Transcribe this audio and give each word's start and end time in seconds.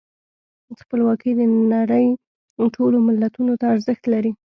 خپلواکي 0.81 1.31
د 1.39 1.41
نړۍ 1.73 2.05
ټولو 2.75 2.97
ملتونو 3.07 3.53
ته 3.59 3.65
ارزښت 3.73 4.03
لري. 4.13 4.31